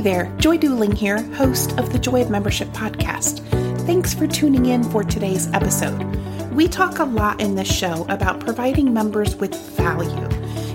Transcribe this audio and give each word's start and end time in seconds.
Hey 0.00 0.14
there, 0.14 0.34
Joy 0.38 0.56
Duling 0.56 0.92
here, 0.92 1.20
host 1.34 1.78
of 1.78 1.92
the 1.92 1.98
Joy 1.98 2.22
of 2.22 2.30
Membership 2.30 2.68
podcast. 2.68 3.46
Thanks 3.84 4.14
for 4.14 4.26
tuning 4.26 4.64
in 4.64 4.82
for 4.82 5.04
today's 5.04 5.52
episode. 5.52 6.02
We 6.54 6.68
talk 6.68 7.00
a 7.00 7.04
lot 7.04 7.38
in 7.38 7.54
this 7.54 7.70
show 7.70 8.06
about 8.08 8.40
providing 8.40 8.94
members 8.94 9.36
with 9.36 9.54
value. 9.76 10.26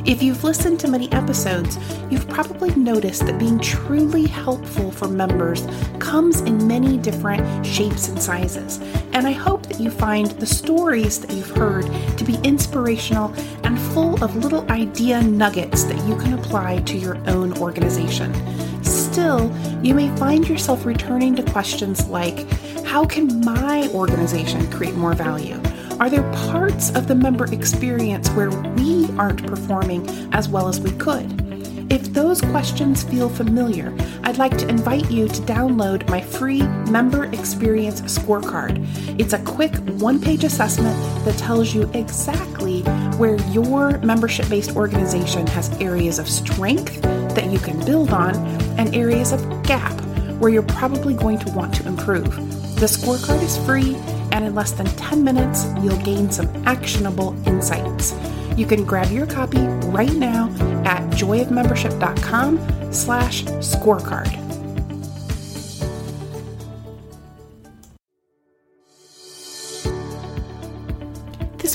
If 0.06 0.22
you've 0.22 0.44
listened 0.44 0.80
to 0.82 0.88
many 0.88 1.12
episodes, 1.12 1.80
you've 2.12 2.30
probably 2.30 2.76
noticed 2.76 3.26
that 3.26 3.40
being 3.40 3.58
truly 3.58 4.28
helpful 4.28 4.92
for 4.92 5.08
members 5.08 5.66
comes 5.98 6.42
in 6.42 6.68
many 6.68 6.96
different 7.00 7.66
shapes 7.66 8.08
and 8.08 8.22
sizes. 8.22 8.78
And 9.14 9.26
I 9.26 9.32
hope 9.32 9.64
that 9.64 9.80
you 9.80 9.90
find 9.90 10.28
the 10.28 10.46
stories 10.46 11.20
that 11.22 11.34
you've 11.34 11.50
heard 11.50 11.88
to 12.20 12.24
be 12.24 12.38
inspirational 12.44 13.34
and 13.64 13.80
full 13.92 14.24
of 14.24 14.36
little 14.36 14.70
idea 14.72 15.24
nuggets 15.24 15.86
that 15.86 16.08
you 16.08 16.16
can 16.16 16.36
apply 16.36 16.82
to 16.82 16.96
your 16.96 17.18
own 17.28 17.58
organization. 17.58 18.32
Still, 19.16 19.50
you 19.82 19.94
may 19.94 20.14
find 20.18 20.46
yourself 20.46 20.86
returning 20.86 21.38
to 21.38 21.44
questions 21.44 22.06
like 22.10 22.38
How 22.84 23.06
can 23.06 23.40
my 23.46 23.90
organization 23.94 24.70
create 24.70 24.96
more 24.96 25.14
value? 25.14 25.58
Are 26.02 26.10
there 26.10 26.30
parts 26.50 26.94
of 26.94 27.08
the 27.08 27.16
member 27.16 27.46
experience 27.54 28.28
where 28.32 28.50
we 28.50 29.08
aren't 29.18 29.48
performing 29.48 30.06
as 30.34 30.50
well 30.50 30.68
as 30.68 30.82
we 30.82 30.92
could? 30.98 31.32
If 31.90 32.12
those 32.12 32.42
questions 32.42 33.04
feel 33.04 33.30
familiar, 33.30 33.96
I'd 34.26 34.38
like 34.38 34.58
to 34.58 34.68
invite 34.68 35.10
you 35.10 35.30
to 35.30 35.42
download 35.44 36.10
my 36.10 36.20
free 36.20 36.64
member 36.92 37.24
experience 37.34 38.02
scorecard. 38.02 38.86
It's 39.18 39.32
a 39.32 39.42
quick 39.44 39.74
one 39.92 40.20
page 40.20 40.44
assessment 40.44 40.98
that 41.24 41.38
tells 41.38 41.74
you 41.74 41.90
exactly 41.94 42.82
where 43.16 43.38
your 43.52 43.98
membership 44.00 44.50
based 44.50 44.76
organization 44.76 45.48
has 45.48 45.70
areas 45.80 46.20
of 46.20 46.28
strength 46.28 47.02
that 47.36 47.52
you 47.52 47.60
can 47.60 47.84
build 47.86 48.12
on 48.12 48.36
and 48.80 48.96
areas 48.96 49.32
of 49.32 49.64
gap 49.64 49.94
where 50.40 50.52
you're 50.52 50.64
probably 50.64 51.14
going 51.14 51.40
to 51.40 51.52
want 51.52 51.74
to 51.76 51.88
improve. 51.88 52.36
The 52.80 52.88
scorecard 52.88 53.42
is 53.42 53.58
free, 53.66 53.96
and 54.32 54.44
in 54.44 54.54
less 54.54 54.72
than 54.72 54.86
10 54.86 55.24
minutes, 55.24 55.66
you'll 55.82 56.02
gain 56.04 56.30
some 56.30 56.50
actionable 56.66 57.36
insights. 57.48 58.14
You 58.58 58.66
can 58.66 58.84
grab 58.86 59.12
your 59.12 59.28
copy 59.28 59.60
right 59.88 60.14
now 60.14 60.50
at 60.86 61.02
joyofmembership.com 61.12 62.94
slash 62.94 63.44
scorecard. 63.46 64.45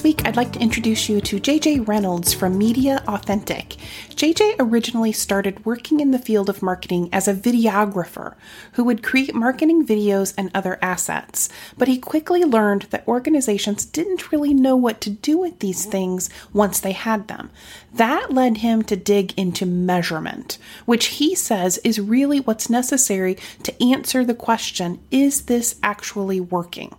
Week, 0.02 0.24
I'd 0.24 0.36
like 0.36 0.52
to 0.52 0.60
introduce 0.60 1.08
you 1.08 1.20
to 1.20 1.40
JJ 1.40 1.86
Reynolds 1.86 2.32
from 2.32 2.58
Mediauthentic. 2.58 3.76
JJ 4.10 4.56
originally 4.58 5.12
started 5.12 5.66
working 5.66 6.00
in 6.00 6.10
the 6.10 6.18
field 6.18 6.48
of 6.48 6.62
marketing 6.62 7.08
as 7.12 7.28
a 7.28 7.34
videographer 7.34 8.34
who 8.72 8.84
would 8.84 9.02
create 9.02 9.34
marketing 9.34 9.86
videos 9.86 10.32
and 10.38 10.50
other 10.54 10.78
assets, 10.80 11.48
but 11.76 11.88
he 11.88 11.98
quickly 11.98 12.44
learned 12.44 12.82
that 12.90 13.06
organizations 13.06 13.84
didn't 13.84 14.32
really 14.32 14.54
know 14.54 14.74
what 14.76 15.00
to 15.02 15.10
do 15.10 15.36
with 15.36 15.58
these 15.58 15.84
things 15.84 16.30
once 16.52 16.80
they 16.80 16.92
had 16.92 17.28
them. 17.28 17.50
That 17.92 18.32
led 18.32 18.58
him 18.58 18.82
to 18.84 18.96
dig 18.96 19.38
into 19.38 19.66
measurement, 19.66 20.56
which 20.86 21.06
he 21.06 21.34
says 21.34 21.78
is 21.78 22.00
really 22.00 22.40
what's 22.40 22.70
necessary 22.70 23.36
to 23.64 23.82
answer 23.82 24.24
the 24.24 24.34
question 24.34 25.00
is 25.10 25.42
this 25.42 25.76
actually 25.82 26.40
working? 26.40 26.94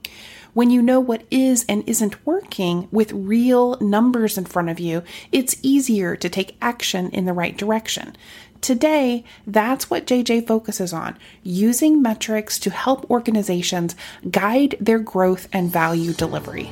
When 0.53 0.69
you 0.69 0.81
know 0.81 1.00
what 1.00 1.23
is 1.31 1.63
and 1.69 1.81
isn't 1.88 2.25
working 2.25 2.89
with 2.91 3.13
real 3.13 3.79
numbers 3.79 4.38
in 4.38 4.44
front 4.44 4.67
of 4.67 4.81
you, 4.81 5.01
it's 5.31 5.56
easier 5.62 6.17
to 6.17 6.28
take 6.28 6.57
action 6.62 7.09
in 7.12 7.23
the 7.23 7.31
right 7.31 7.56
direction. 7.56 8.17
Today, 8.59 9.23
that's 9.47 9.89
what 9.89 10.06
JJ 10.06 10.47
focuses 10.47 10.91
on 10.91 11.17
using 11.41 12.01
metrics 12.01 12.59
to 12.59 12.69
help 12.69 13.09
organizations 13.09 13.95
guide 14.29 14.75
their 14.81 15.00
growth 15.00 15.47
and 15.53 15.72
value 15.72 16.12
delivery. 16.12 16.69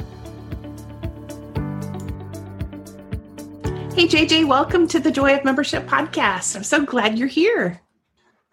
Hey, 3.95 4.09
JJ, 4.09 4.45
welcome 4.45 4.89
to 4.89 4.99
the 4.99 5.09
Joy 5.09 5.35
of 5.35 5.45
Membership 5.45 5.87
podcast. 5.87 6.57
I'm 6.57 6.63
so 6.63 6.83
glad 6.83 7.17
you're 7.17 7.29
here. 7.29 7.79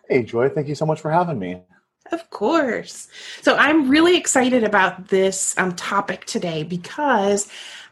Hey, 0.08 0.22
Joy, 0.22 0.50
thank 0.50 0.68
you 0.68 0.76
so 0.76 0.86
much 0.86 1.00
for 1.00 1.10
having 1.10 1.40
me. 1.40 1.62
Of 2.12 2.30
course. 2.30 3.08
So 3.42 3.56
I'm 3.56 3.88
really 3.88 4.16
excited 4.16 4.62
about 4.62 5.08
this 5.08 5.56
um, 5.58 5.74
topic 5.74 6.24
today 6.24 6.62
because 6.62 7.48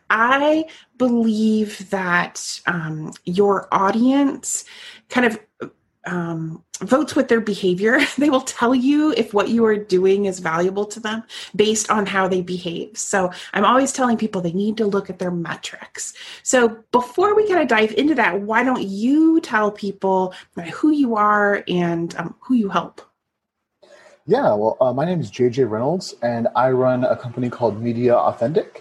I 0.09 0.67
believe 0.99 1.91
that 1.91 2.61
um, 2.67 3.13
your 3.25 3.67
audience 3.73 4.65
kind 5.09 5.27
of 5.27 5.41
um, 6.07 6.63
votes 6.83 7.17
with 7.17 7.29
their 7.29 7.41
behavior. 7.41 7.99
They 8.19 8.31
will 8.31 8.43
tell 8.43 8.75
you 8.75 9.13
if 9.17 9.35
what 9.35 9.49
you 9.49 9.65
are 9.65 9.77
doing 9.77 10.27
is 10.27 10.39
valuable 10.39 10.85
to 10.87 11.01
them 11.01 11.25
based 11.57 11.91
on 11.91 12.07
how 12.07 12.29
they 12.29 12.43
behave. 12.43 12.97
So 12.97 13.31
I'm 13.53 13.65
always 13.65 13.93
telling 13.93 14.17
people 14.17 14.41
they 14.41 14.53
need 14.53 14.77
to 14.77 14.87
look 14.87 15.11
at 15.11 15.19
their 15.19 15.31
metrics. 15.31 16.15
So 16.43 16.85
before 16.93 17.35
we 17.35 17.49
kind 17.49 17.61
of 17.61 17.69
dive 17.69 17.93
into 17.93 18.15
that, 18.17 18.41
why 18.41 18.65
don't 18.65 18.83
you 18.83 19.41
tell 19.41 19.71
people 19.71 20.35
who 20.75 20.91
you 20.91 21.17
are 21.17 21.65
and 21.69 22.15
um, 22.17 22.35
who 22.41 22.55
you 22.55 22.69
help? 22.69 23.01
Yeah, 24.27 24.55
well, 24.55 24.79
uh, 24.81 24.91
my 24.95 25.05
name 25.05 25.21
is 25.21 25.31
JJ 25.31 25.69
Reynolds, 25.69 26.15
and 26.23 26.49
I 26.57 26.71
run 26.71 27.05
a 27.05 27.15
company 27.15 27.51
called 27.51 27.83
Mediauthentic. 27.83 28.81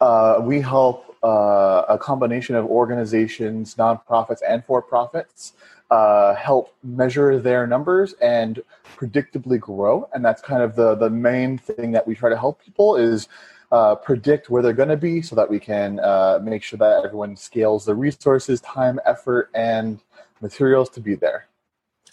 Uh, 0.00 0.38
we 0.40 0.60
help 0.60 1.16
uh, 1.24 1.82
a 1.88 1.98
combination 1.98 2.54
of 2.54 2.64
organizations, 2.66 3.74
nonprofits, 3.74 4.38
and 4.48 4.64
for 4.64 4.80
profits 4.80 5.54
uh, 5.90 6.36
help 6.36 6.72
measure 6.84 7.40
their 7.40 7.66
numbers 7.66 8.12
and 8.22 8.62
predictably 8.96 9.58
grow. 9.58 10.08
And 10.12 10.24
that's 10.24 10.40
kind 10.40 10.62
of 10.62 10.76
the, 10.76 10.94
the 10.94 11.10
main 11.10 11.58
thing 11.58 11.90
that 11.90 12.06
we 12.06 12.14
try 12.14 12.30
to 12.30 12.38
help 12.38 12.62
people 12.62 12.94
is 12.94 13.26
uh, 13.72 13.96
predict 13.96 14.48
where 14.48 14.62
they're 14.62 14.72
going 14.72 14.90
to 14.90 14.96
be 14.96 15.22
so 15.22 15.34
that 15.34 15.50
we 15.50 15.58
can 15.58 15.98
uh, 15.98 16.38
make 16.40 16.62
sure 16.62 16.76
that 16.76 17.04
everyone 17.04 17.34
scales 17.34 17.84
the 17.84 17.96
resources, 17.96 18.60
time, 18.60 19.00
effort, 19.04 19.50
and 19.54 19.98
materials 20.40 20.88
to 20.90 21.00
be 21.00 21.16
there. 21.16 21.48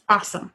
Awesome 0.09 0.51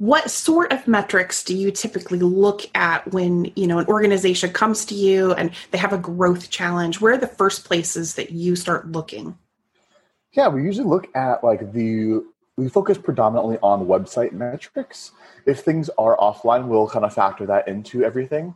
what 0.00 0.30
sort 0.30 0.72
of 0.72 0.88
metrics 0.88 1.44
do 1.44 1.54
you 1.54 1.70
typically 1.70 2.20
look 2.20 2.62
at 2.74 3.06
when 3.12 3.52
you 3.54 3.66
know 3.66 3.78
an 3.78 3.86
organization 3.86 4.50
comes 4.50 4.86
to 4.86 4.94
you 4.94 5.34
and 5.34 5.50
they 5.72 5.78
have 5.78 5.92
a 5.92 5.98
growth 5.98 6.48
challenge? 6.48 7.02
Where 7.02 7.12
are 7.12 7.18
the 7.18 7.26
first 7.26 7.66
places 7.66 8.14
that 8.14 8.30
you 8.30 8.56
start 8.56 8.90
looking? 8.90 9.36
Yeah 10.32 10.48
we 10.48 10.62
usually 10.62 10.88
look 10.88 11.14
at 11.14 11.44
like 11.44 11.74
the 11.74 12.24
we 12.56 12.70
focus 12.70 12.96
predominantly 12.96 13.58
on 13.62 13.86
website 13.86 14.32
metrics. 14.32 15.12
If 15.44 15.60
things 15.60 15.90
are 15.98 16.16
offline 16.16 16.66
we'll 16.66 16.88
kind 16.88 17.04
of 17.04 17.12
factor 17.12 17.44
that 17.46 17.68
into 17.68 18.02
everything. 18.02 18.54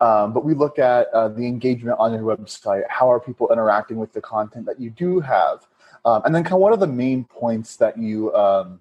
Um, 0.00 0.32
but 0.32 0.46
we 0.46 0.54
look 0.54 0.78
at 0.78 1.08
uh, 1.08 1.28
the 1.28 1.46
engagement 1.46 1.98
on 2.00 2.14
your 2.14 2.22
website 2.22 2.84
how 2.88 3.12
are 3.12 3.20
people 3.20 3.52
interacting 3.52 3.98
with 3.98 4.14
the 4.14 4.22
content 4.22 4.64
that 4.64 4.80
you 4.80 4.88
do 4.88 5.20
have? 5.20 5.66
Um, 6.06 6.22
and 6.24 6.34
then 6.34 6.42
kind 6.42 6.54
of 6.54 6.60
what 6.60 6.72
are 6.72 6.78
the 6.78 6.86
main 6.86 7.24
points 7.24 7.76
that 7.76 7.98
you 7.98 8.34
um, 8.34 8.80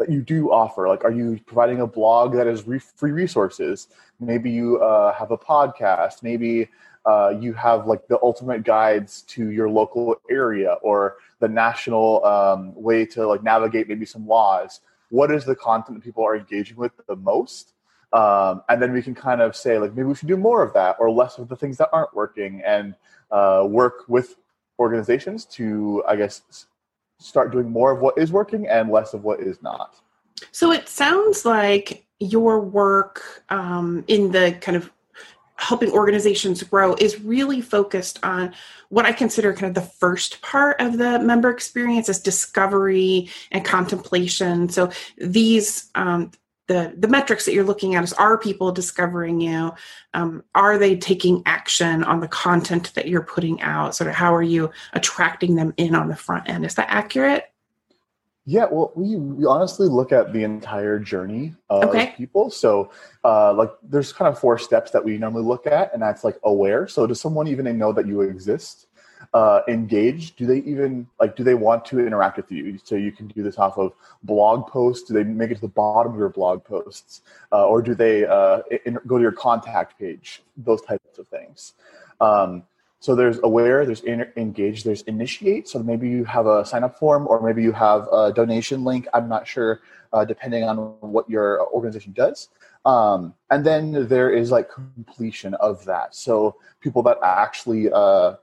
that 0.00 0.10
you 0.10 0.22
do 0.22 0.50
offer? 0.50 0.88
Like, 0.88 1.04
are 1.04 1.12
you 1.12 1.38
providing 1.44 1.82
a 1.82 1.86
blog 1.86 2.32
that 2.34 2.46
is 2.46 2.66
re- 2.66 2.78
free 2.78 3.12
resources? 3.12 3.88
Maybe 4.18 4.50
you 4.50 4.78
uh, 4.80 5.12
have 5.12 5.30
a 5.30 5.38
podcast. 5.38 6.22
Maybe 6.22 6.70
uh, 7.04 7.34
you 7.38 7.52
have 7.52 7.86
like 7.86 8.08
the 8.08 8.18
ultimate 8.22 8.64
guides 8.64 9.22
to 9.22 9.50
your 9.50 9.68
local 9.68 10.16
area 10.30 10.78
or 10.82 11.16
the 11.38 11.48
national 11.48 12.24
um, 12.24 12.74
way 12.74 13.04
to 13.06 13.26
like 13.26 13.42
navigate 13.42 13.88
maybe 13.88 14.06
some 14.06 14.26
laws. 14.26 14.80
What 15.10 15.30
is 15.30 15.44
the 15.44 15.54
content 15.54 15.98
that 15.98 16.04
people 16.04 16.24
are 16.24 16.36
engaging 16.36 16.78
with 16.78 16.92
the 17.06 17.16
most? 17.16 17.74
Um, 18.12 18.62
and 18.70 18.82
then 18.82 18.92
we 18.92 19.02
can 19.02 19.14
kind 19.14 19.42
of 19.42 19.54
say 19.54 19.78
like 19.78 19.94
maybe 19.94 20.08
we 20.08 20.14
should 20.14 20.28
do 20.28 20.36
more 20.36 20.62
of 20.62 20.72
that 20.72 20.96
or 20.98 21.10
less 21.10 21.38
of 21.38 21.48
the 21.48 21.56
things 21.56 21.76
that 21.76 21.90
aren't 21.92 22.14
working 22.14 22.62
and 22.64 22.94
uh, 23.30 23.64
work 23.68 24.08
with 24.08 24.36
organizations 24.80 25.44
to 25.44 26.02
i 26.08 26.16
guess 26.16 26.66
start 27.20 27.52
doing 27.52 27.70
more 27.70 27.92
of 27.92 28.00
what 28.00 28.18
is 28.18 28.32
working 28.32 28.66
and 28.66 28.90
less 28.90 29.14
of 29.14 29.22
what 29.22 29.40
is 29.40 29.62
not 29.62 29.96
so 30.50 30.72
it 30.72 30.88
sounds 30.88 31.44
like 31.44 32.04
your 32.18 32.60
work 32.60 33.44
um, 33.48 34.04
in 34.08 34.30
the 34.30 34.56
kind 34.60 34.76
of 34.76 34.90
helping 35.60 35.90
organizations 35.92 36.62
grow 36.62 36.94
is 36.94 37.20
really 37.20 37.60
focused 37.60 38.18
on 38.22 38.52
what 38.88 39.04
I 39.04 39.12
consider 39.12 39.52
kind 39.52 39.66
of 39.66 39.74
the 39.74 39.90
first 39.90 40.40
part 40.40 40.80
of 40.80 40.96
the 40.96 41.18
member 41.18 41.50
experience 41.50 42.08
is 42.08 42.18
discovery 42.18 43.28
and 43.52 43.62
contemplation. 43.62 44.70
So 44.70 44.90
these 45.18 45.90
um, 45.94 46.30
the 46.70 46.94
the 46.96 47.08
metrics 47.08 47.44
that 47.46 47.52
you're 47.52 47.64
looking 47.64 47.96
at 47.96 48.04
is 48.04 48.12
are 48.12 48.38
people 48.38 48.70
discovering 48.70 49.40
you? 49.40 49.72
Um, 50.14 50.44
are 50.54 50.78
they 50.78 50.96
taking 50.96 51.42
action 51.44 52.04
on 52.04 52.20
the 52.20 52.28
content 52.28 52.94
that 52.94 53.08
you're 53.08 53.24
putting 53.24 53.60
out? 53.60 53.96
Sort 53.96 54.06
of 54.06 54.14
how 54.14 54.32
are 54.32 54.42
you 54.42 54.70
attracting 54.92 55.56
them 55.56 55.74
in 55.78 55.96
on 55.96 56.06
the 56.06 56.14
front 56.14 56.48
end? 56.48 56.64
Is 56.64 56.76
that 56.76 56.88
accurate? 56.88 57.46
Yeah 58.46 58.66
well 58.70 58.92
we, 58.94 59.16
we 59.16 59.44
honestly 59.46 59.88
look 59.88 60.12
at 60.12 60.32
the 60.32 60.44
entire 60.44 61.00
journey 61.00 61.54
of 61.68 61.84
okay. 61.88 62.14
people. 62.16 62.50
So 62.50 62.92
uh, 63.24 63.52
like 63.52 63.72
there's 63.82 64.12
kind 64.12 64.32
of 64.32 64.38
four 64.38 64.56
steps 64.56 64.92
that 64.92 65.04
we 65.04 65.18
normally 65.18 65.44
look 65.44 65.66
at 65.66 65.92
and 65.92 66.00
that's 66.00 66.22
like 66.22 66.38
aware. 66.44 66.86
So 66.86 67.04
does 67.04 67.20
someone 67.20 67.48
even 67.48 67.66
know 67.76 67.92
that 67.92 68.06
you 68.06 68.20
exist 68.20 68.86
uh, 69.34 69.60
engaged? 69.68 70.36
Do 70.36 70.46
they 70.46 70.58
even 70.58 71.06
like? 71.18 71.36
Do 71.36 71.44
they 71.44 71.54
want 71.54 71.84
to 71.86 72.00
interact 72.00 72.36
with 72.36 72.50
you? 72.50 72.78
So 72.82 72.94
you 72.96 73.12
can 73.12 73.28
do 73.28 73.42
this 73.42 73.58
off 73.58 73.78
of 73.78 73.92
blog 74.22 74.66
posts. 74.66 75.08
Do 75.08 75.14
they 75.14 75.24
make 75.24 75.50
it 75.50 75.56
to 75.56 75.60
the 75.60 75.68
bottom 75.68 76.12
of 76.12 76.18
your 76.18 76.28
blog 76.28 76.64
posts, 76.64 77.22
uh, 77.52 77.66
or 77.66 77.82
do 77.82 77.94
they 77.94 78.26
uh, 78.26 78.60
in, 78.84 78.98
go 79.06 79.16
to 79.16 79.22
your 79.22 79.32
contact 79.32 79.98
page? 79.98 80.42
Those 80.56 80.82
types 80.82 81.18
of 81.18 81.28
things. 81.28 81.74
Um, 82.20 82.64
so 83.00 83.14
there's 83.14 83.38
aware, 83.42 83.86
there's 83.86 84.02
in, 84.02 84.26
engage, 84.36 84.84
there's 84.84 85.00
initiate. 85.02 85.68
So 85.68 85.78
maybe 85.78 86.08
you 86.08 86.24
have 86.24 86.46
a 86.46 86.66
sign 86.66 86.84
up 86.84 86.98
form, 86.98 87.26
or 87.26 87.40
maybe 87.40 87.62
you 87.62 87.72
have 87.72 88.06
a 88.12 88.30
donation 88.30 88.84
link. 88.84 89.08
I'm 89.14 89.26
not 89.26 89.48
sure, 89.48 89.80
uh, 90.12 90.26
depending 90.26 90.64
on 90.64 90.76
what 91.00 91.28
your 91.28 91.66
organization 91.72 92.12
does. 92.12 92.48
Um, 92.84 93.34
and 93.50 93.64
then 93.64 94.06
there 94.08 94.30
is 94.30 94.50
like 94.50 94.70
completion 94.70 95.54
of 95.54 95.84
that. 95.86 96.14
So 96.14 96.56
people 96.80 97.02
that 97.04 97.18
actually 97.22 97.90
uh, 97.90 98.34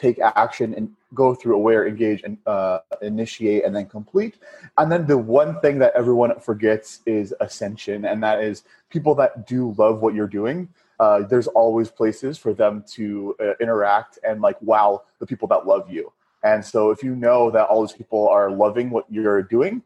take 0.00 0.18
action 0.18 0.74
and 0.74 0.90
go 1.14 1.34
through 1.34 1.54
aware, 1.54 1.86
engage, 1.86 2.22
and 2.22 2.38
uh, 2.46 2.78
initiate, 3.02 3.64
and 3.64 3.74
then 3.74 3.86
complete. 3.86 4.36
And 4.78 4.90
then 4.90 5.06
the 5.06 5.18
one 5.18 5.60
thing 5.60 5.78
that 5.78 5.92
everyone 5.94 6.38
forgets 6.40 7.00
is 7.06 7.34
ascension, 7.40 8.04
and 8.04 8.22
that 8.22 8.42
is 8.42 8.64
people 8.88 9.14
that 9.16 9.46
do 9.46 9.74
love 9.76 10.00
what 10.00 10.14
you're 10.14 10.26
doing. 10.26 10.68
Uh, 10.98 11.22
there's 11.22 11.46
always 11.48 11.90
places 11.90 12.38
for 12.38 12.52
them 12.52 12.84
to 12.86 13.34
uh, 13.40 13.52
interact 13.60 14.18
and 14.22 14.42
like 14.42 14.60
wow 14.60 15.02
the 15.18 15.26
people 15.26 15.48
that 15.48 15.66
love 15.66 15.90
you. 15.90 16.12
And 16.42 16.64
so 16.64 16.90
if 16.90 17.02
you 17.02 17.14
know 17.14 17.50
that 17.50 17.66
all 17.68 17.80
these 17.82 17.96
people 17.96 18.28
are 18.28 18.50
loving 18.50 18.90
what 18.90 19.04
you're 19.10 19.42
doing, 19.42 19.82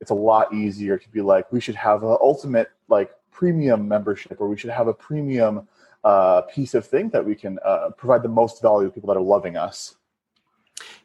it's 0.00 0.10
a 0.10 0.14
lot 0.14 0.52
easier 0.52 0.98
to 0.98 1.08
be 1.10 1.20
like, 1.20 1.50
we 1.52 1.60
should 1.60 1.74
have 1.74 2.02
an 2.02 2.16
ultimate 2.20 2.70
like 2.88 3.10
premium 3.30 3.88
membership, 3.88 4.40
or 4.40 4.48
we 4.48 4.56
should 4.56 4.70
have 4.70 4.88
a 4.88 4.94
premium 4.94 5.66
uh, 6.04 6.42
piece 6.42 6.74
of 6.74 6.86
thing 6.86 7.08
that 7.10 7.24
we 7.24 7.34
can 7.34 7.58
uh, 7.64 7.90
provide 7.96 8.22
the 8.22 8.28
most 8.28 8.62
value 8.62 8.88
to 8.88 8.92
people 8.92 9.08
that 9.08 9.16
are 9.16 9.22
loving 9.22 9.56
us. 9.56 9.96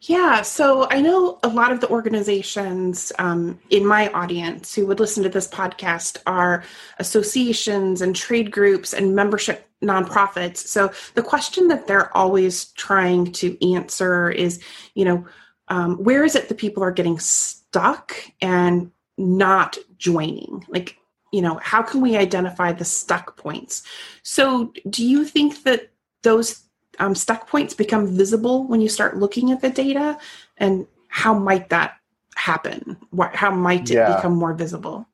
Yeah, 0.02 0.42
so 0.42 0.88
I 0.90 1.00
know 1.00 1.40
a 1.44 1.48
lot 1.48 1.72
of 1.72 1.80
the 1.80 1.90
organizations 1.90 3.12
um, 3.20 3.60
in 3.70 3.86
my 3.86 4.10
audience 4.10 4.74
who 4.74 4.86
would 4.88 5.00
listen 5.00 5.24
to 5.24 5.30
this 5.30 5.48
podcast 5.48 6.18
are 6.26 6.64
associations 6.98 8.02
and 8.02 8.16
trade 8.16 8.52
groups 8.52 8.94
and 8.94 9.16
membership 9.16 9.70
nonprofits. 9.84 10.58
So 10.58 10.92
the 11.16 11.22
question 11.22 11.68
that 11.68 11.86
they're 11.88 12.16
always 12.18 12.66
trying 12.74 13.32
to 13.34 13.74
answer 13.74 14.30
is, 14.30 14.62
you 14.96 15.06
know, 15.06 15.26
um, 15.68 15.98
where 16.04 16.24
is 16.24 16.36
it 16.36 16.50
that 16.50 16.58
people 16.58 16.84
are 16.84 16.92
getting 16.92 17.20
stuck 17.20 18.16
and 18.42 18.92
not 19.18 19.78
joining? 19.98 20.66
Like, 20.68 20.98
you 21.32 21.42
know 21.42 21.60
how 21.64 21.82
can 21.82 22.02
we 22.02 22.18
identify 22.18 22.72
the 22.72 22.86
stuck 22.86 23.38
points? 23.38 23.84
So 24.24 24.74
do 24.90 25.06
you 25.06 25.26
think 25.26 25.64
that 25.64 25.90
those 26.24 26.64
um, 27.00 27.16
stuck 27.16 27.48
points 27.48 27.74
become 27.74 28.08
visible 28.08 28.68
when 28.68 28.82
you 28.82 28.90
start 28.90 29.18
looking 29.18 29.52
at 29.52 29.62
the 29.62 29.70
data? 29.70 30.18
And 30.58 30.88
how 31.08 31.34
might 31.34 31.70
that 31.70 31.98
happen? 32.36 32.98
What, 33.12 33.36
how 33.36 33.52
might 33.52 33.90
it 33.90 33.96
yeah. 33.96 34.16
become 34.16 34.34
more 34.34 34.54
visible? 34.54 35.08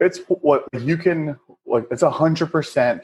It's 0.00 0.20
what 0.28 0.64
you 0.80 0.96
can 0.96 1.38
like 1.66 1.86
it's 1.90 2.02
a 2.02 2.10
hundred 2.10 2.52
percent 2.52 3.02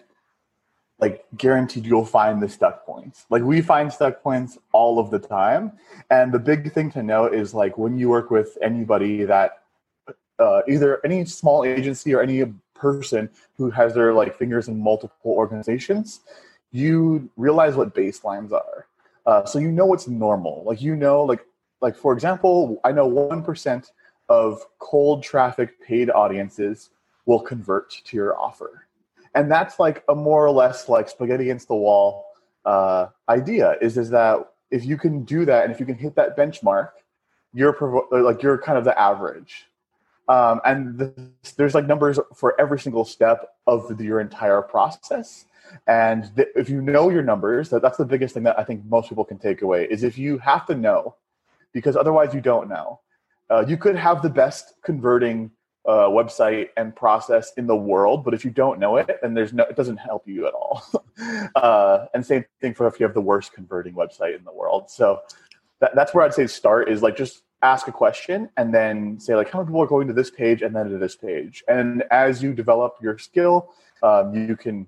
like 1.00 1.24
guaranteed 1.36 1.84
you'll 1.84 2.04
find 2.04 2.42
the 2.42 2.48
stuck 2.48 2.86
points. 2.86 3.26
Like 3.30 3.42
we 3.42 3.60
find 3.60 3.92
stuck 3.92 4.22
points 4.22 4.58
all 4.72 4.98
of 4.98 5.10
the 5.10 5.18
time. 5.18 5.72
And 6.08 6.32
the 6.32 6.38
big 6.38 6.72
thing 6.72 6.90
to 6.92 7.02
note 7.02 7.34
is 7.34 7.52
like 7.52 7.76
when 7.76 7.98
you 7.98 8.08
work 8.08 8.30
with 8.30 8.56
anybody 8.62 9.24
that 9.24 9.63
uh, 10.38 10.62
either 10.68 11.00
any 11.04 11.24
small 11.24 11.64
agency 11.64 12.14
or 12.14 12.22
any 12.22 12.44
person 12.74 13.30
who 13.56 13.70
has 13.70 13.94
their 13.94 14.12
like 14.12 14.36
fingers 14.36 14.68
in 14.68 14.78
multiple 14.78 15.32
organizations, 15.32 16.20
you 16.72 17.30
realize 17.36 17.76
what 17.76 17.94
baselines 17.94 18.52
are. 18.52 18.86
Uh, 19.26 19.44
so 19.44 19.58
you 19.58 19.70
know 19.70 19.86
what's 19.86 20.08
normal. 20.08 20.62
Like 20.66 20.82
you 20.82 20.96
know, 20.96 21.22
like 21.22 21.44
like 21.80 21.96
for 21.96 22.12
example, 22.12 22.80
I 22.84 22.92
know 22.92 23.06
one 23.06 23.42
percent 23.42 23.92
of 24.28 24.64
cold 24.78 25.22
traffic 25.22 25.80
paid 25.80 26.10
audiences 26.10 26.90
will 27.26 27.40
convert 27.40 27.90
to 27.90 28.16
your 28.16 28.38
offer, 28.38 28.86
and 29.34 29.50
that's 29.50 29.78
like 29.78 30.04
a 30.08 30.14
more 30.14 30.44
or 30.44 30.50
less 30.50 30.88
like 30.88 31.08
spaghetti 31.08 31.44
against 31.44 31.68
the 31.68 31.74
wall 31.74 32.26
uh, 32.64 33.06
idea. 33.28 33.76
Is 33.80 33.96
is 33.96 34.10
that 34.10 34.50
if 34.70 34.84
you 34.84 34.96
can 34.98 35.24
do 35.24 35.44
that 35.44 35.64
and 35.64 35.72
if 35.72 35.78
you 35.78 35.86
can 35.86 35.94
hit 35.94 36.16
that 36.16 36.36
benchmark, 36.36 36.90
you're 37.54 37.72
provo- 37.72 38.08
like 38.10 38.42
you're 38.42 38.58
kind 38.58 38.76
of 38.76 38.84
the 38.84 38.98
average 38.98 39.66
um, 40.28 40.60
and 40.64 40.98
this, 40.98 41.52
there's 41.52 41.74
like 41.74 41.86
numbers 41.86 42.18
for 42.34 42.58
every 42.60 42.78
single 42.78 43.04
step 43.04 43.56
of 43.66 43.96
the, 43.96 44.04
your 44.04 44.20
entire 44.20 44.62
process. 44.62 45.44
And 45.86 46.30
if 46.36 46.68
you 46.68 46.80
know 46.80 47.10
your 47.10 47.22
numbers 47.22 47.70
that, 47.70 47.82
that's 47.82 47.96
the 47.96 48.04
biggest 48.04 48.34
thing 48.34 48.42
that 48.44 48.58
i 48.58 48.62
think 48.62 48.84
most 48.84 49.08
people 49.08 49.24
can 49.24 49.38
take 49.38 49.62
away 49.62 49.86
is 49.90 50.04
if 50.04 50.18
you 50.18 50.38
have 50.38 50.66
to 50.66 50.74
know 50.74 51.16
because 51.72 51.96
otherwise 51.96 52.32
you 52.32 52.40
don't 52.40 52.68
know. 52.68 53.00
Uh, 53.50 53.64
you 53.66 53.76
could 53.76 53.96
have 53.96 54.22
the 54.22 54.28
best 54.28 54.74
converting 54.82 55.50
uh, 55.86 56.08
website 56.08 56.68
and 56.76 56.94
process 56.94 57.52
in 57.56 57.66
the 57.66 57.76
world 57.76 58.24
but 58.24 58.32
if 58.32 58.44
you 58.44 58.50
don't 58.50 58.78
know 58.78 58.96
it 58.96 59.18
then 59.20 59.34
there's 59.34 59.52
no 59.52 59.64
it 59.64 59.76
doesn't 59.76 59.96
help 59.96 60.26
you 60.26 60.46
at 60.46 60.54
all. 60.54 60.82
Uh, 61.54 62.06
and 62.14 62.26
same 62.26 62.44
thing 62.60 62.74
for 62.74 62.88
if 62.88 62.98
you 62.98 63.06
have 63.06 63.14
the 63.14 63.20
worst 63.20 63.52
converting 63.52 63.94
website 63.94 64.36
in 64.36 64.42
the 64.44 64.52
world. 64.52 64.90
So 64.90 65.20
that, 65.80 65.94
that's 65.94 66.12
where 66.12 66.24
i'd 66.24 66.34
say 66.34 66.46
start 66.46 66.88
is 66.88 67.02
like 67.02 67.16
just 67.16 67.42
ask 67.64 67.88
a 67.88 67.92
question 67.92 68.48
and 68.56 68.74
then 68.74 69.18
say 69.18 69.34
like 69.34 69.50
how 69.50 69.58
many 69.58 69.68
people 69.68 69.82
are 69.82 69.86
going 69.86 70.06
to 70.06 70.12
this 70.12 70.30
page 70.30 70.62
and 70.62 70.74
then 70.76 70.88
to 70.90 70.98
this 70.98 71.16
page? 71.16 71.64
And 71.68 72.04
as 72.10 72.42
you 72.42 72.52
develop 72.52 72.96
your 73.02 73.18
skill 73.18 73.74
um, 74.02 74.34
you 74.34 74.56
can 74.56 74.86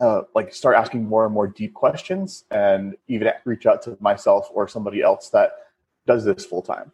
uh, 0.00 0.22
like 0.34 0.54
start 0.54 0.76
asking 0.76 1.04
more 1.04 1.24
and 1.24 1.34
more 1.34 1.46
deep 1.46 1.74
questions 1.74 2.44
and 2.50 2.96
even 3.08 3.30
reach 3.44 3.66
out 3.66 3.82
to 3.82 3.96
myself 4.00 4.48
or 4.52 4.66
somebody 4.66 5.02
else 5.02 5.28
that 5.30 5.52
does 6.06 6.24
this 6.24 6.44
full 6.44 6.62
time. 6.62 6.92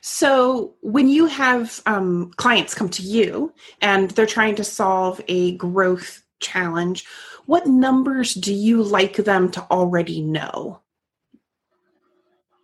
So 0.00 0.74
when 0.80 1.08
you 1.08 1.26
have 1.26 1.80
um, 1.86 2.32
clients 2.36 2.74
come 2.74 2.90
to 2.90 3.02
you 3.02 3.52
and 3.80 4.10
they're 4.10 4.26
trying 4.26 4.56
to 4.56 4.64
solve 4.64 5.20
a 5.28 5.56
growth 5.56 6.22
challenge 6.40 7.06
what 7.46 7.66
numbers 7.66 8.34
do 8.34 8.52
you 8.52 8.82
like 8.82 9.16
them 9.16 9.50
to 9.50 9.60
already 9.70 10.20
know 10.20 10.80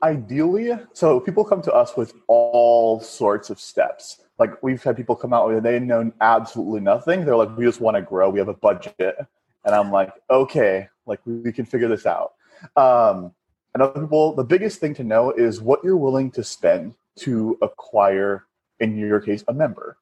ideally 0.02 0.72
so 0.92 1.20
people 1.20 1.44
come 1.44 1.62
to 1.62 1.72
us 1.72 1.96
with 1.96 2.14
all 2.26 3.00
sorts 3.00 3.50
of 3.50 3.60
steps. 3.60 4.20
Like 4.38 4.62
we've 4.62 4.82
had 4.82 4.96
people 4.96 5.16
come 5.16 5.32
out 5.32 5.48
with 5.48 5.62
they 5.62 5.78
know 5.78 6.10
absolutely 6.20 6.80
nothing. 6.80 7.24
They're 7.24 7.36
like 7.36 7.56
we 7.56 7.64
just 7.64 7.80
want 7.80 7.96
to 7.96 8.02
grow. 8.02 8.30
We 8.30 8.38
have 8.38 8.48
a 8.48 8.54
budget. 8.54 9.16
And 9.64 9.74
i'm 9.74 9.90
like 9.92 10.12
okay 10.30 10.88
like 11.06 11.20
we, 11.26 11.34
we 11.34 11.52
can 11.52 11.66
figure 11.66 11.88
this 11.88 12.06
out. 12.06 12.32
Um, 12.76 13.32
and 13.74 13.82
other 13.82 14.00
people 14.00 14.34
the 14.34 14.44
biggest 14.44 14.80
thing 14.80 14.94
to 14.94 15.04
know 15.04 15.32
is 15.32 15.60
what 15.60 15.84
you're 15.84 15.96
willing 15.96 16.30
to 16.32 16.44
spend 16.44 16.94
to 17.20 17.58
acquire 17.60 18.46
in 18.78 18.96
your 18.96 19.20
case 19.20 19.44
a 19.48 19.52
member. 19.52 19.98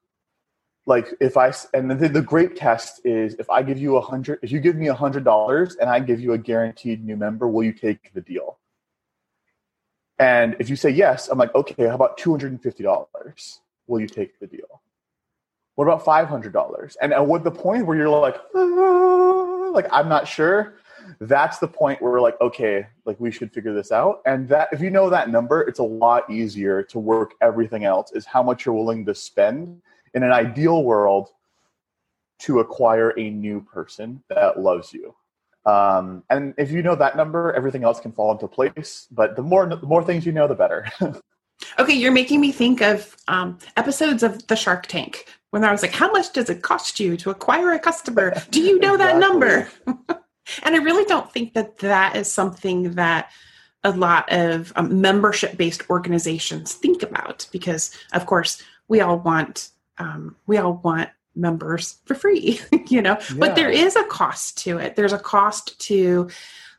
Like 0.86 1.12
if 1.20 1.36
i 1.36 1.52
and 1.74 1.90
the, 1.90 2.08
the 2.08 2.22
great 2.22 2.56
test 2.56 3.00
is 3.04 3.34
if 3.34 3.50
i 3.50 3.62
give 3.62 3.78
you 3.78 3.96
a 3.96 4.00
hundred 4.00 4.38
if 4.42 4.52
you 4.52 4.60
give 4.60 4.76
me 4.76 4.88
a 4.88 4.94
hundred 4.94 5.24
dollars 5.24 5.76
and 5.76 5.90
i 5.90 5.98
give 6.00 6.20
you 6.20 6.32
a 6.32 6.38
guaranteed 6.38 7.04
new 7.04 7.16
member 7.16 7.46
will 7.48 7.64
you 7.64 7.72
take 7.72 8.12
the 8.14 8.22
deal 8.22 8.58
and 10.18 10.56
if 10.58 10.68
you 10.68 10.76
say 10.76 10.90
yes, 10.90 11.28
I'm 11.28 11.38
like, 11.38 11.54
okay, 11.54 11.86
how 11.86 11.94
about 11.94 12.18
$250? 12.18 13.58
Will 13.86 14.00
you 14.00 14.06
take 14.06 14.38
the 14.40 14.46
deal? 14.46 14.82
What 15.76 15.84
about 15.84 16.04
$500? 16.04 16.96
And 17.00 17.12
at 17.12 17.24
what 17.24 17.44
the 17.44 17.50
point 17.50 17.86
where 17.86 17.96
you're 17.96 18.08
like, 18.08 18.36
ah, 18.54 19.70
like, 19.72 19.86
I'm 19.92 20.08
not 20.08 20.26
sure, 20.26 20.74
that's 21.20 21.58
the 21.58 21.68
point 21.68 22.02
where 22.02 22.12
we're 22.12 22.20
like, 22.20 22.40
okay, 22.40 22.86
like 23.04 23.18
we 23.20 23.30
should 23.30 23.52
figure 23.52 23.72
this 23.72 23.92
out. 23.92 24.20
And 24.26 24.48
that 24.48 24.68
if 24.72 24.80
you 24.80 24.90
know 24.90 25.08
that 25.10 25.30
number, 25.30 25.62
it's 25.62 25.78
a 25.78 25.84
lot 25.84 26.28
easier 26.30 26.82
to 26.84 26.98
work 26.98 27.34
everything 27.40 27.84
else 27.84 28.12
is 28.12 28.26
how 28.26 28.42
much 28.42 28.66
you're 28.66 28.74
willing 28.74 29.06
to 29.06 29.14
spend. 29.14 29.80
In 30.14 30.22
an 30.22 30.32
ideal 30.32 30.84
world, 30.84 31.28
to 32.40 32.60
acquire 32.60 33.10
a 33.18 33.30
new 33.30 33.60
person 33.60 34.22
that 34.28 34.60
loves 34.60 34.92
you. 34.92 35.14
Um, 35.66 36.24
and 36.30 36.54
if 36.56 36.70
you 36.70 36.82
know 36.82 36.94
that 36.96 37.16
number, 37.16 37.52
everything 37.52 37.84
else 37.84 38.00
can 38.00 38.12
fall 38.12 38.32
into 38.32 38.48
place. 38.48 39.06
But 39.10 39.36
the 39.36 39.42
more 39.42 39.66
the 39.66 39.86
more 39.86 40.02
things 40.02 40.24
you 40.24 40.32
know, 40.32 40.48
the 40.48 40.54
better. 40.54 40.86
okay, 41.78 41.94
you're 41.94 42.12
making 42.12 42.40
me 42.40 42.52
think 42.52 42.80
of 42.80 43.16
um, 43.28 43.58
episodes 43.76 44.22
of 44.22 44.46
the 44.46 44.56
Shark 44.56 44.86
Tank 44.86 45.26
when 45.50 45.64
I 45.64 45.72
was 45.72 45.82
like, 45.82 45.92
"How 45.92 46.10
much 46.10 46.32
does 46.32 46.48
it 46.48 46.62
cost 46.62 47.00
you 47.00 47.16
to 47.18 47.30
acquire 47.30 47.72
a 47.72 47.78
customer? 47.78 48.34
Do 48.50 48.60
you 48.60 48.78
know 48.78 48.96
that 48.96 49.18
number?" 49.18 49.68
and 49.86 50.74
I 50.74 50.78
really 50.78 51.04
don't 51.04 51.30
think 51.32 51.54
that 51.54 51.78
that 51.78 52.16
is 52.16 52.32
something 52.32 52.92
that 52.92 53.30
a 53.84 53.90
lot 53.90 54.30
of 54.32 54.72
um, 54.76 55.00
membership 55.00 55.56
based 55.56 55.88
organizations 55.88 56.74
think 56.74 57.02
about 57.02 57.46
because, 57.52 57.96
of 58.12 58.26
course, 58.26 58.62
we 58.88 59.00
all 59.00 59.18
want 59.18 59.70
um, 59.98 60.36
we 60.46 60.56
all 60.56 60.74
want 60.74 61.10
members 61.38 61.96
for 62.04 62.14
free, 62.14 62.60
you 62.88 63.00
know, 63.00 63.16
yeah. 63.30 63.36
but 63.38 63.54
there 63.54 63.70
is 63.70 63.96
a 63.96 64.04
cost 64.04 64.58
to 64.58 64.78
it. 64.78 64.96
There's 64.96 65.12
a 65.12 65.18
cost 65.18 65.78
to 65.86 66.28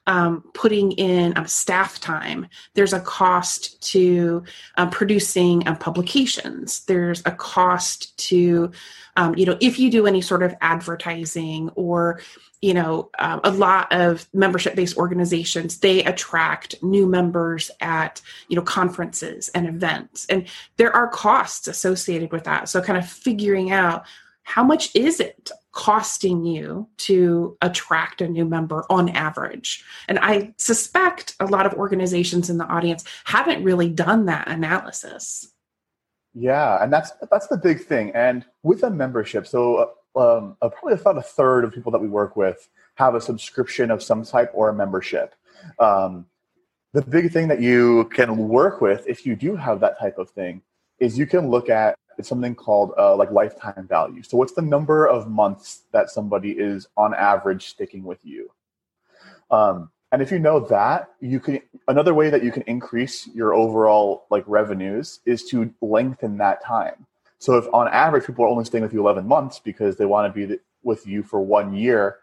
um, 0.10 0.44
putting 0.56 0.92
in 0.94 1.38
um, 1.38 1.46
staff 1.46 2.00
time. 2.00 2.48
There's 2.74 2.94
a 2.94 3.00
cost 3.00 3.80
to 3.92 4.44
um, 4.76 4.90
producing 4.90 5.68
um, 5.68 5.78
publications. 5.78 6.84
There's 6.86 7.22
a 7.26 7.32
cost 7.32 8.18
to, 8.30 8.72
um, 9.18 9.36
you 9.36 9.46
know, 9.46 9.56
if 9.62 9.78
you 9.78 9.92
do 9.92 10.08
any 10.08 10.22
sort 10.22 10.42
of 10.42 10.56
advertising 10.62 11.70
or, 11.76 12.22
you 12.60 12.74
know, 12.74 13.12
uh, 13.20 13.40
a 13.44 13.52
lot 13.52 13.94
of 13.94 14.28
membership 14.34 14.76
based 14.76 14.98
organizations, 14.98 15.78
they 15.78 16.04
attract 16.04 16.82
new 16.82 17.06
members 17.06 17.70
at, 17.80 18.20
you 18.48 18.56
know, 18.56 18.64
conferences 18.64 19.50
and 19.50 19.68
events. 19.68 20.26
And 20.26 20.48
there 20.78 20.94
are 20.96 21.08
costs 21.08 21.68
associated 21.68 22.32
with 22.32 22.46
that. 22.46 22.68
So 22.68 22.82
kind 22.82 22.98
of 22.98 23.08
figuring 23.08 23.72
out 23.72 24.08
how 24.50 24.64
much 24.64 24.90
is 24.96 25.20
it 25.20 25.52
costing 25.74 26.44
you 26.44 26.88
to 26.98 27.56
attract 27.62 28.20
a 28.20 28.28
new 28.28 28.46
member 28.46 28.84
on 28.90 29.08
average? 29.10 29.84
And 30.08 30.18
I 30.24 30.56
suspect 30.58 31.36
a 31.40 31.46
lot 31.46 31.68
of 31.68 31.74
organizations 31.76 32.50
in 32.50 32.58
the 32.58 32.66
audience 32.66 33.04
haven't 33.26 33.64
really 33.64 33.90
done 33.90 34.26
that 34.26 34.48
analysis. 34.48 35.54
Yeah, 36.34 36.84
and 36.84 36.92
that's 36.92 37.12
that's 37.30 37.46
the 37.46 37.58
big 37.58 37.86
thing. 37.86 38.12
And 38.16 38.44
with 38.64 38.82
a 38.82 38.90
membership, 38.90 39.46
so 39.46 39.94
uh, 40.16 40.20
um, 40.20 40.58
uh, 40.64 40.70
probably 40.70 40.94
about 40.94 41.20
a 41.20 41.22
third 41.22 41.64
of 41.64 41.72
people 41.72 41.92
that 41.92 42.00
we 42.00 42.08
work 42.08 42.36
with 42.36 42.70
have 42.96 43.14
a 43.14 43.22
subscription 43.22 43.92
of 43.92 44.02
some 44.02 44.24
type 44.24 44.50
or 44.56 44.70
a 44.70 44.74
membership. 44.74 45.36
Um, 45.78 46.26
the 46.94 47.04
big 47.04 47.32
thing 47.32 47.50
that 47.50 47.62
you 47.62 48.06
can 48.16 48.50
work 48.50 48.82
with 48.82 49.06
if 49.08 49.28
you 49.28 49.36
do 49.36 49.56
have 49.56 49.80
that 49.82 50.00
type 50.00 50.18
of 50.18 50.32
thing 50.32 50.64
is 51.00 51.20
you 51.20 51.28
can 51.28 51.52
look 51.52 51.70
at 51.70 51.96
it's 52.20 52.28
something 52.28 52.54
called 52.54 52.92
uh, 52.98 53.16
like 53.16 53.32
lifetime 53.32 53.88
value. 53.88 54.22
So 54.22 54.38
what's 54.38 54.52
the 54.52 54.62
number 54.62 55.08
of 55.08 55.30
months 55.30 55.84
that 55.94 56.10
somebody 56.10 56.52
is 56.52 56.86
on 56.98 57.14
average 57.14 57.70
sticking 57.70 58.04
with 58.04 58.20
you? 58.26 58.52
Um, 59.50 59.90
and 60.12 60.22
if 60.22 60.32
you 60.32 60.38
know 60.38 60.60
that, 60.60 61.12
you 61.22 61.40
can 61.40 61.62
another 61.88 62.14
way 62.14 62.30
that 62.30 62.44
you 62.44 62.52
can 62.52 62.64
increase 62.64 63.28
your 63.34 63.54
overall 63.54 64.26
like 64.30 64.44
revenues 64.48 65.22
is 65.26 65.46
to 65.46 65.74
lengthen 65.82 66.38
that 66.40 66.64
time. 66.64 67.06
So 67.38 67.58
if 67.58 67.74
on 67.74 67.88
average 67.88 68.28
people 68.28 68.44
are 68.44 68.50
only 68.50 68.66
staying 68.66 68.84
with 68.84 68.94
you 68.94 69.00
11 69.00 69.26
months 69.26 69.60
because 69.60 69.96
they 69.96 70.06
want 70.06 70.34
to 70.34 70.48
be 70.48 70.58
with 70.84 71.08
you 71.08 71.24
for 71.24 71.40
one 71.40 71.74
year, 71.74 72.18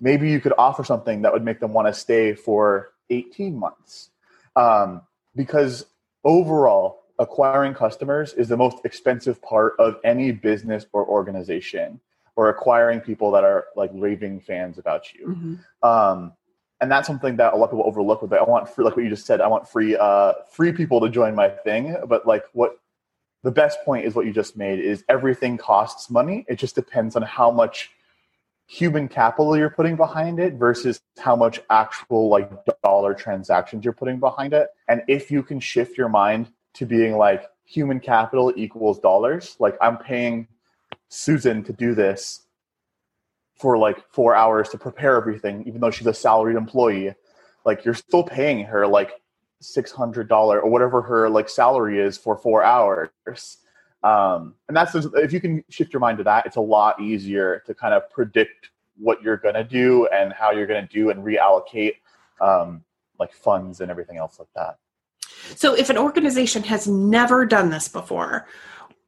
maybe 0.00 0.30
you 0.30 0.40
could 0.40 0.54
offer 0.56 0.84
something 0.84 1.20
that 1.22 1.32
would 1.34 1.44
make 1.44 1.60
them 1.60 1.74
want 1.74 1.86
to 1.86 1.92
stay 1.92 2.34
for 2.34 2.92
18 3.10 3.58
months. 3.58 4.08
Um, 4.56 5.02
because 5.36 5.84
overall, 6.24 7.03
acquiring 7.18 7.74
customers 7.74 8.32
is 8.34 8.48
the 8.48 8.56
most 8.56 8.84
expensive 8.84 9.40
part 9.42 9.74
of 9.78 9.96
any 10.04 10.32
business 10.32 10.86
or 10.92 11.06
organization 11.06 12.00
or 12.36 12.48
acquiring 12.48 13.00
people 13.00 13.30
that 13.30 13.44
are 13.44 13.66
like 13.76 13.90
raving 13.94 14.40
fans 14.40 14.78
about 14.78 15.12
you. 15.14 15.28
Mm-hmm. 15.28 15.88
um, 15.88 16.32
and 16.80 16.90
that's 16.90 17.06
something 17.06 17.36
that 17.36 17.54
a 17.54 17.56
lot 17.56 17.66
of 17.66 17.70
people 17.70 17.86
overlook 17.86 18.20
with 18.20 18.32
it. 18.32 18.38
I 18.38 18.42
want 18.42 18.68
free 18.68 18.84
like 18.84 18.96
what 18.96 19.04
you 19.04 19.08
just 19.08 19.24
said 19.24 19.40
i 19.40 19.46
want 19.46 19.66
free 19.66 19.96
uh, 19.96 20.32
free 20.50 20.72
people 20.72 21.00
to 21.00 21.08
join 21.08 21.34
my 21.34 21.48
thing 21.48 21.96
but 22.06 22.26
like 22.26 22.44
what 22.52 22.78
the 23.44 23.50
best 23.50 23.84
point 23.84 24.06
is 24.06 24.14
what 24.14 24.24
you 24.24 24.32
just 24.32 24.56
made 24.56 24.80
is 24.80 25.04
everything 25.08 25.58
costs 25.58 26.10
money. 26.10 26.46
It 26.48 26.56
just 26.56 26.74
depends 26.74 27.14
on 27.14 27.22
how 27.22 27.50
much 27.50 27.90
human 28.66 29.06
capital 29.06 29.54
you're 29.54 29.68
putting 29.68 29.96
behind 29.96 30.40
it 30.40 30.54
versus 30.54 31.02
how 31.18 31.36
much 31.36 31.60
actual 31.68 32.28
like 32.30 32.50
dollar 32.82 33.12
transactions 33.12 33.84
you're 33.84 33.92
putting 33.92 34.18
behind 34.18 34.54
it. 34.54 34.68
And 34.88 35.02
if 35.08 35.30
you 35.30 35.42
can 35.42 35.60
shift 35.60 35.98
your 35.98 36.08
mind 36.08 36.50
to 36.74 36.86
being 36.86 37.16
like 37.16 37.44
human 37.64 38.00
capital 38.00 38.52
equals 38.56 38.98
dollars. 38.98 39.56
Like 39.58 39.76
I'm 39.80 39.96
paying 39.96 40.46
Susan 41.08 41.62
to 41.64 41.72
do 41.72 41.94
this 41.94 42.46
for 43.56 43.78
like 43.78 44.04
four 44.12 44.34
hours 44.34 44.68
to 44.70 44.78
prepare 44.78 45.16
everything, 45.16 45.64
even 45.66 45.80
though 45.80 45.90
she's 45.90 46.06
a 46.06 46.14
salaried 46.14 46.56
employee. 46.56 47.14
Like 47.64 47.84
you're 47.84 47.94
still 47.94 48.22
paying 48.22 48.64
her 48.64 48.86
like 48.86 49.12
six 49.60 49.90
hundred 49.90 50.28
dollar 50.28 50.60
or 50.60 50.70
whatever 50.70 51.00
her 51.02 51.30
like 51.30 51.48
salary 51.48 52.00
is 52.00 52.18
for 52.18 52.36
four 52.36 52.62
hours. 52.62 53.10
Um, 54.02 54.54
and 54.68 54.76
that's 54.76 54.94
if 54.94 55.32
you 55.32 55.40
can 55.40 55.64
shift 55.70 55.92
your 55.92 56.00
mind 56.00 56.18
to 56.18 56.24
that, 56.24 56.44
it's 56.44 56.56
a 56.56 56.60
lot 56.60 57.00
easier 57.00 57.62
to 57.66 57.74
kind 57.74 57.94
of 57.94 58.10
predict 58.10 58.70
what 58.98 59.22
you're 59.22 59.38
gonna 59.38 59.64
do 59.64 60.06
and 60.08 60.32
how 60.32 60.50
you're 60.50 60.66
gonna 60.66 60.86
do 60.86 61.10
and 61.10 61.24
reallocate 61.24 61.94
um, 62.40 62.84
like 63.18 63.32
funds 63.32 63.80
and 63.80 63.90
everything 63.90 64.18
else 64.18 64.38
like 64.38 64.48
that. 64.54 64.78
So, 65.56 65.74
if 65.74 65.90
an 65.90 65.98
organization 65.98 66.62
has 66.64 66.86
never 66.86 67.46
done 67.46 67.70
this 67.70 67.88
before, 67.88 68.46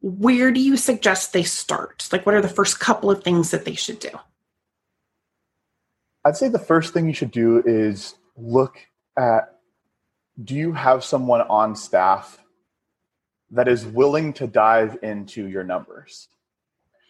where 0.01 0.51
do 0.51 0.59
you 0.59 0.77
suggest 0.77 1.33
they 1.33 1.43
start? 1.43 2.07
Like, 2.11 2.25
what 2.25 2.35
are 2.35 2.41
the 2.41 2.49
first 2.49 2.79
couple 2.79 3.09
of 3.09 3.23
things 3.23 3.51
that 3.51 3.65
they 3.65 3.75
should 3.75 3.99
do? 3.99 4.09
I'd 6.25 6.37
say 6.37 6.49
the 6.49 6.59
first 6.59 6.93
thing 6.93 7.07
you 7.07 7.13
should 7.13 7.31
do 7.31 7.63
is 7.65 8.15
look 8.35 8.77
at 9.17 9.53
do 10.43 10.55
you 10.55 10.73
have 10.73 11.03
someone 11.03 11.41
on 11.41 11.75
staff 11.75 12.37
that 13.51 13.67
is 13.67 13.85
willing 13.85 14.33
to 14.33 14.45
dive 14.45 14.97
into 15.01 15.47
your 15.47 15.63
numbers? 15.63 16.27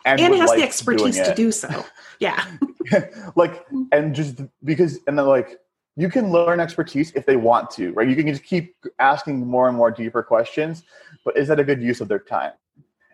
And, 0.05 0.21
and 0.21 0.35
has 0.35 0.49
like 0.49 0.59
the 0.59 0.63
expertise 0.63 1.17
to 1.17 1.35
do 1.35 1.51
so. 1.51 1.85
Yeah. 2.19 2.45
like, 3.35 3.65
and 3.91 4.15
just 4.15 4.41
because, 4.63 4.99
and 5.07 5.19
then 5.19 5.25
like, 5.25 5.59
you 5.97 6.09
can 6.09 6.31
learn 6.31 6.59
expertise 6.59 7.11
if 7.15 7.25
they 7.25 7.35
want 7.35 7.71
to, 7.71 7.91
right? 7.93 8.07
You 8.07 8.15
can 8.15 8.27
just 8.27 8.43
keep 8.43 8.75
asking 8.99 9.45
more 9.45 9.67
and 9.67 9.75
more 9.75 9.89
deeper 9.89 10.21
questions, 10.21 10.83
but 11.25 11.35
is 11.35 11.47
that 11.47 11.59
a 11.59 11.63
good 11.63 11.81
use 11.81 12.01
of 12.01 12.07
their 12.07 12.19
time? 12.19 12.53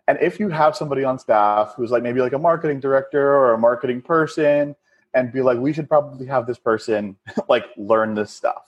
And 0.09 0.17
if 0.21 0.37
you 0.37 0.49
have 0.49 0.75
somebody 0.75 1.05
on 1.05 1.17
staff 1.17 1.73
who's 1.77 1.91
like 1.91 2.03
maybe 2.03 2.19
like 2.19 2.33
a 2.33 2.37
marketing 2.37 2.81
director 2.81 3.35
or 3.35 3.53
a 3.53 3.57
marketing 3.57 4.01
person, 4.01 4.75
and 5.13 5.31
be 5.31 5.41
like, 5.41 5.59
we 5.59 5.71
should 5.71 5.87
probably 5.87 6.25
have 6.25 6.45
this 6.47 6.57
person 6.57 7.15
like 7.49 7.65
learn 7.77 8.15
this 8.15 8.31
stuff, 8.31 8.65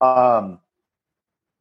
um, 0.00 0.58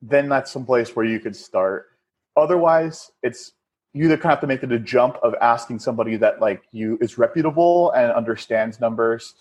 then 0.01 0.29
that's 0.29 0.51
some 0.51 0.65
place 0.65 0.95
where 0.95 1.05
you 1.05 1.19
could 1.19 1.35
start. 1.35 1.87
Otherwise, 2.35 3.11
it's 3.23 3.53
you 3.93 4.05
either 4.05 4.17
kind 4.17 4.25
of 4.25 4.31
have 4.31 4.41
to 4.41 4.47
make 4.47 4.63
a 4.63 4.79
jump 4.79 5.17
of 5.23 5.33
asking 5.41 5.79
somebody 5.79 6.15
that 6.17 6.39
like 6.39 6.61
you 6.71 6.97
is 7.01 7.17
reputable 7.17 7.91
and 7.91 8.11
understands 8.11 8.79
numbers 8.79 9.33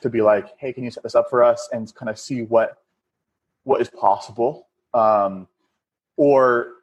to 0.00 0.10
be 0.10 0.22
like, 0.22 0.54
hey, 0.58 0.72
can 0.72 0.84
you 0.84 0.90
set 0.90 1.02
this 1.02 1.14
up 1.14 1.28
for 1.30 1.42
us 1.42 1.68
and 1.72 1.92
kind 1.94 2.08
of 2.08 2.18
see 2.18 2.42
what 2.42 2.78
what 3.64 3.80
is 3.80 3.90
possible, 3.90 4.68
um, 4.94 5.46
or 6.16 6.74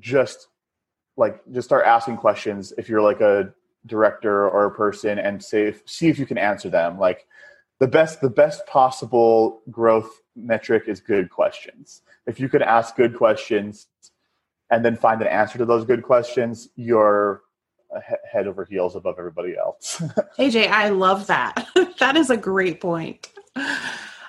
just 0.00 0.48
like 1.16 1.40
just 1.52 1.68
start 1.68 1.86
asking 1.86 2.16
questions 2.16 2.72
if 2.76 2.88
you're 2.88 3.02
like 3.02 3.20
a 3.20 3.52
director 3.86 4.48
or 4.48 4.64
a 4.64 4.70
person 4.70 5.18
and 5.18 5.42
say 5.42 5.68
if, 5.68 5.82
see 5.86 6.08
if 6.08 6.18
you 6.18 6.26
can 6.26 6.38
answer 6.38 6.68
them. 6.68 6.98
Like 6.98 7.26
the 7.78 7.86
best 7.86 8.20
the 8.20 8.30
best 8.30 8.66
possible 8.66 9.62
growth 9.70 10.22
metric 10.36 10.84
is 10.86 11.00
good 11.00 11.30
questions. 11.30 12.02
If 12.26 12.40
you 12.40 12.48
can 12.48 12.62
ask 12.62 12.96
good 12.96 13.16
questions 13.16 13.88
and 14.70 14.84
then 14.84 14.96
find 14.96 15.20
an 15.20 15.28
answer 15.28 15.58
to 15.58 15.64
those 15.64 15.84
good 15.84 16.02
questions, 16.02 16.70
you're 16.76 17.42
head 18.30 18.46
over 18.46 18.64
heels 18.64 18.96
above 18.96 19.16
everybody 19.18 19.56
else. 19.56 20.00
JJ, 20.38 20.68
I 20.68 20.88
love 20.88 21.26
that. 21.26 21.66
that 21.98 22.16
is 22.16 22.30
a 22.30 22.36
great 22.36 22.80
point. 22.80 23.28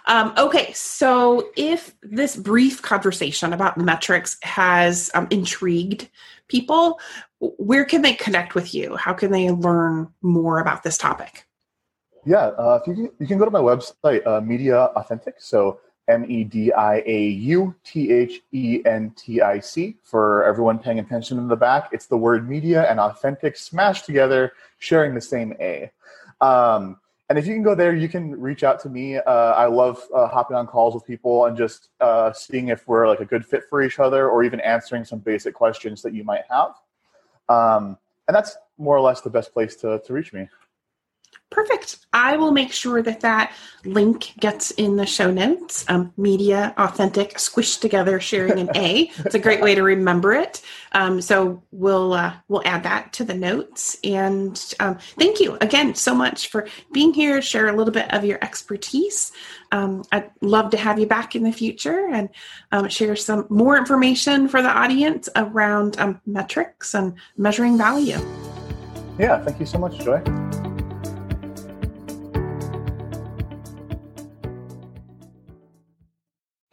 Um, 0.07 0.33
okay, 0.37 0.71
so 0.73 1.49
if 1.57 1.95
this 2.03 2.35
brief 2.35 2.81
conversation 2.81 3.53
about 3.53 3.77
metrics 3.77 4.37
has 4.43 5.09
um, 5.15 5.27
intrigued 5.31 6.09
people, 6.47 6.99
where 7.39 7.85
can 7.85 8.01
they 8.01 8.13
connect 8.13 8.53
with 8.53 8.73
you? 8.73 8.95
How 8.95 9.13
can 9.13 9.31
they 9.31 9.49
learn 9.49 10.07
more 10.21 10.59
about 10.59 10.83
this 10.83 10.97
topic? 10.97 11.47
Yeah, 12.25 12.47
uh, 12.47 12.79
if 12.81 12.87
you, 12.87 12.95
can, 12.95 13.11
you 13.19 13.27
can 13.27 13.37
go 13.37 13.45
to 13.45 13.51
my 13.51 13.59
website, 13.59 14.25
uh, 14.25 14.41
Media 14.41 14.85
Authentic. 14.95 15.35
So 15.39 15.79
M 16.07 16.29
E 16.29 16.43
D 16.43 16.71
I 16.71 17.03
A 17.05 17.27
U 17.29 17.75
T 17.83 18.11
H 18.11 18.41
E 18.51 18.81
N 18.85 19.11
T 19.15 19.41
I 19.41 19.59
C. 19.59 19.97
For 20.03 20.43
everyone 20.43 20.79
paying 20.79 20.99
attention 20.99 21.37
in 21.37 21.47
the 21.47 21.55
back, 21.55 21.89
it's 21.91 22.05
the 22.05 22.17
word 22.17 22.47
media 22.47 22.89
and 22.89 22.99
authentic 22.99 23.57
smashed 23.57 24.05
together, 24.05 24.53
sharing 24.77 25.15
the 25.15 25.21
same 25.21 25.53
A. 25.59 25.91
Um, 26.41 26.97
and 27.27 27.39
if 27.39 27.47
you 27.47 27.53
can 27.53 27.63
go 27.63 27.73
there, 27.73 27.95
you 27.95 28.07
can 28.07 28.39
reach 28.39 28.63
out 28.63 28.79
to 28.81 28.89
me. 28.89 29.17
Uh, 29.17 29.53
I 29.53 29.65
love 29.65 29.99
uh, 30.13 30.27
hopping 30.27 30.55
on 30.55 30.67
calls 30.67 30.93
with 30.93 31.05
people 31.05 31.45
and 31.45 31.57
just 31.57 31.89
uh, 31.99 32.31
seeing 32.33 32.67
if 32.67 32.87
we're 32.87 33.07
like 33.07 33.19
a 33.19 33.25
good 33.25 33.43
fit 33.43 33.63
for 33.67 33.81
each 33.81 33.97
other, 33.97 34.29
or 34.29 34.43
even 34.43 34.59
answering 34.59 35.03
some 35.05 35.19
basic 35.19 35.55
questions 35.55 36.03
that 36.03 36.13
you 36.13 36.23
might 36.23 36.43
have. 36.49 36.75
Um, 37.49 37.97
and 38.27 38.35
that's 38.35 38.55
more 38.77 38.95
or 38.95 39.01
less 39.01 39.21
the 39.21 39.29
best 39.29 39.53
place 39.53 39.75
to, 39.77 39.99
to 40.05 40.13
reach 40.13 40.33
me. 40.33 40.47
Perfect. 41.55 41.99
I 42.11 42.35
will 42.35 42.51
make 42.51 42.73
sure 42.73 43.01
that 43.01 43.21
that 43.21 43.53
link 43.85 44.33
gets 44.41 44.71
in 44.71 44.97
the 44.97 45.05
show 45.05 45.31
notes. 45.31 45.85
Um, 45.87 46.11
media, 46.17 46.73
authentic, 46.77 47.35
squished 47.35 47.79
together, 47.79 48.19
sharing 48.19 48.59
an 48.59 48.69
A. 48.75 49.09
It's 49.19 49.35
a 49.35 49.39
great 49.39 49.61
way 49.61 49.73
to 49.73 49.81
remember 49.81 50.33
it. 50.33 50.61
Um, 50.91 51.21
so 51.21 51.63
we'll 51.71 52.11
uh, 52.11 52.33
we'll 52.49 52.61
add 52.65 52.83
that 52.83 53.13
to 53.13 53.23
the 53.23 53.33
notes. 53.33 53.97
And 54.03 54.61
um, 54.81 54.97
thank 55.17 55.39
you 55.39 55.57
again 55.61 55.95
so 55.95 56.13
much 56.13 56.49
for 56.49 56.67
being 56.91 57.13
here. 57.13 57.41
Share 57.41 57.67
a 57.67 57.73
little 57.73 57.93
bit 57.93 58.13
of 58.13 58.25
your 58.25 58.37
expertise. 58.43 59.31
Um, 59.71 60.03
I'd 60.11 60.29
love 60.41 60.71
to 60.71 60.77
have 60.77 60.99
you 60.99 61.05
back 61.05 61.37
in 61.37 61.43
the 61.43 61.53
future 61.53 62.09
and 62.11 62.27
um, 62.73 62.89
share 62.89 63.15
some 63.15 63.47
more 63.49 63.77
information 63.77 64.49
for 64.49 64.61
the 64.61 64.69
audience 64.69 65.29
around 65.37 65.97
um, 66.01 66.19
metrics 66.25 66.93
and 66.93 67.13
measuring 67.37 67.77
value. 67.77 68.19
Yeah, 69.17 69.41
thank 69.41 69.61
you 69.61 69.65
so 69.65 69.77
much, 69.77 69.97
Joy. 69.99 70.21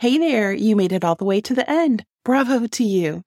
Hey 0.02 0.18
there, 0.18 0.52
you 0.52 0.74
made 0.74 0.90
it 0.90 1.04
all 1.04 1.14
the 1.14 1.24
way 1.24 1.40
to 1.42 1.54
the 1.54 1.70
end. 1.70 2.04
Bravo 2.24 2.66
to 2.66 2.82
you. 2.82 3.22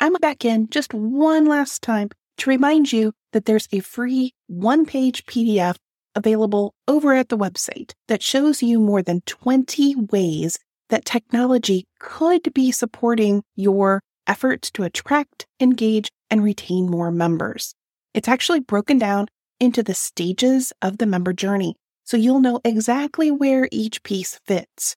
I'm 0.00 0.14
back 0.14 0.44
in 0.44 0.68
just 0.70 0.92
one 0.92 1.46
last 1.46 1.82
time 1.82 2.08
to 2.38 2.50
remind 2.50 2.92
you 2.92 3.12
that 3.32 3.44
there's 3.44 3.68
a 3.70 3.78
free 3.78 4.32
one 4.48 4.86
page 4.86 5.24
PDF 5.26 5.76
available 6.16 6.74
over 6.88 7.14
at 7.14 7.28
the 7.28 7.38
website 7.38 7.92
that 8.08 8.24
shows 8.24 8.60
you 8.60 8.80
more 8.80 9.02
than 9.02 9.20
20 9.26 9.94
ways 10.10 10.58
that 10.88 11.04
technology 11.04 11.86
could 12.00 12.52
be 12.52 12.72
supporting 12.72 13.44
your 13.54 14.00
efforts 14.26 14.68
to 14.72 14.82
attract, 14.82 15.46
engage, 15.60 16.10
and 16.28 16.42
retain 16.42 16.90
more 16.90 17.12
members. 17.12 17.76
It's 18.14 18.26
actually 18.26 18.58
broken 18.58 18.98
down 18.98 19.28
into 19.60 19.80
the 19.80 19.94
stages 19.94 20.72
of 20.82 20.98
the 20.98 21.06
member 21.06 21.32
journey, 21.32 21.76
so 22.02 22.16
you'll 22.16 22.40
know 22.40 22.60
exactly 22.64 23.30
where 23.30 23.68
each 23.70 24.02
piece 24.02 24.40
fits. 24.44 24.96